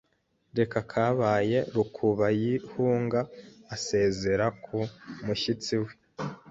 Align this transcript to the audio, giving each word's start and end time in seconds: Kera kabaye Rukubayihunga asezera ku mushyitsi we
Kera 0.53 0.81
kabaye 0.91 1.57
Rukubayihunga 1.75 3.19
asezera 3.75 4.45
ku 4.63 4.77
mushyitsi 5.25 5.75
we 5.83 5.93